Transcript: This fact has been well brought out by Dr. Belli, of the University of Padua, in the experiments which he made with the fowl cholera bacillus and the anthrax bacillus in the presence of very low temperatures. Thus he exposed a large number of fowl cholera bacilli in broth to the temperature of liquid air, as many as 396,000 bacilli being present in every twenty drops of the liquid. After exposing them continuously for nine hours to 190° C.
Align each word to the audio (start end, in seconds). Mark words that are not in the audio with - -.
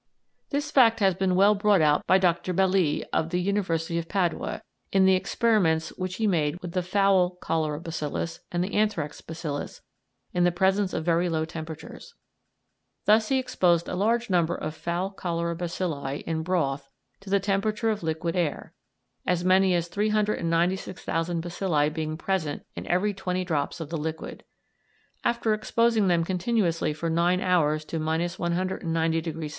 This 0.49 0.71
fact 0.71 0.99
has 0.99 1.13
been 1.13 1.35
well 1.35 1.53
brought 1.53 1.79
out 1.79 2.07
by 2.07 2.17
Dr. 2.17 2.53
Belli, 2.53 3.05
of 3.13 3.29
the 3.29 3.39
University 3.39 3.99
of 3.99 4.09
Padua, 4.09 4.63
in 4.91 5.05
the 5.05 5.13
experiments 5.13 5.89
which 5.89 6.15
he 6.15 6.25
made 6.25 6.59
with 6.59 6.71
the 6.71 6.81
fowl 6.81 7.35
cholera 7.39 7.79
bacillus 7.79 8.39
and 8.51 8.63
the 8.63 8.73
anthrax 8.73 9.21
bacillus 9.21 9.81
in 10.33 10.43
the 10.43 10.51
presence 10.51 10.91
of 10.93 11.05
very 11.05 11.29
low 11.29 11.45
temperatures. 11.45 12.15
Thus 13.05 13.27
he 13.27 13.37
exposed 13.37 13.87
a 13.87 13.93
large 13.95 14.27
number 14.27 14.55
of 14.55 14.73
fowl 14.75 15.11
cholera 15.11 15.55
bacilli 15.55 16.23
in 16.25 16.41
broth 16.41 16.89
to 17.19 17.29
the 17.29 17.39
temperature 17.39 17.91
of 17.91 18.01
liquid 18.01 18.35
air, 18.35 18.73
as 19.27 19.45
many 19.45 19.75
as 19.75 19.87
396,000 19.87 21.41
bacilli 21.43 21.89
being 21.93 22.17
present 22.17 22.65
in 22.75 22.87
every 22.87 23.13
twenty 23.13 23.45
drops 23.45 23.79
of 23.79 23.91
the 23.91 23.97
liquid. 23.99 24.43
After 25.23 25.53
exposing 25.53 26.07
them 26.07 26.23
continuously 26.23 26.91
for 26.91 27.07
nine 27.11 27.39
hours 27.39 27.85
to 27.85 27.99
190° 27.99 29.43
C. 29.47 29.49